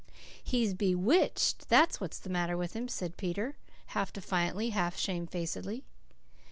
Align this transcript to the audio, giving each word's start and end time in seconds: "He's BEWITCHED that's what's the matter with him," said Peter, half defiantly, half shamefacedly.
"He's 0.43 0.73
BEWITCHED 0.73 1.69
that's 1.69 2.01
what's 2.01 2.17
the 2.17 2.31
matter 2.31 2.57
with 2.57 2.73
him," 2.75 2.87
said 2.87 3.17
Peter, 3.17 3.55
half 3.89 4.11
defiantly, 4.11 4.71
half 4.71 4.97
shamefacedly. 4.97 5.83